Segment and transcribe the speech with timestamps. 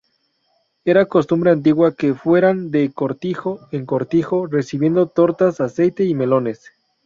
[0.83, 6.71] Era costumbre antigua que fueran de cortijo en cortijo recibiendo tortas, aceite y melones.